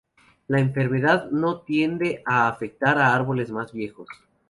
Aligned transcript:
La 0.47 0.59
enfermedad 0.59 1.29
no 1.29 1.59
tiende 1.61 2.23
a 2.25 2.47
afectar 2.47 2.97
a 2.97 3.13
árboles 3.13 3.51
más 3.51 3.71
viejos. 3.71 4.07